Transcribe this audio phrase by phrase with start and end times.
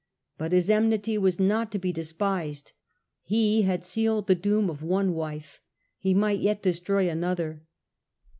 [0.35, 2.71] But his enmity was not to be des pised.
[3.21, 5.61] He had sealed the doom of one wife—
[5.99, 7.61] he might yet destroy another.